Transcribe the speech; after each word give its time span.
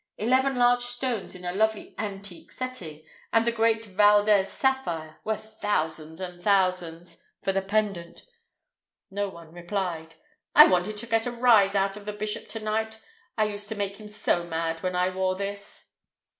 Eleven 0.17 0.55
large 0.55 0.81
stones 0.81 1.35
in 1.35 1.45
a 1.45 1.53
lovely 1.53 1.93
antique 1.99 2.51
setting, 2.51 3.05
and 3.31 3.45
the 3.45 3.51
great 3.51 3.85
Valdez 3.85 4.51
sapphire—worth 4.51 5.57
thousands 5.61 6.19
and 6.19 6.41
thousands—for 6.41 7.51
the 7.51 7.61
pendant." 7.61 8.23
No 9.11 9.29
one 9.29 9.51
replied. 9.53 10.15
"I 10.55 10.65
wanted 10.65 10.97
to 10.97 11.05
get 11.05 11.27
a 11.27 11.31
rise 11.31 11.75
out 11.75 11.97
of 11.97 12.05
the 12.07 12.13
bishop 12.13 12.47
to 12.47 12.59
night. 12.59 12.97
It 13.37 13.49
used 13.51 13.69
to 13.69 13.75
make 13.75 13.97
him 13.99 14.07
so 14.07 14.43
mad 14.43 14.81
when 14.81 14.95
I 14.95 15.11
wore 15.11 15.35
this." 15.35 15.91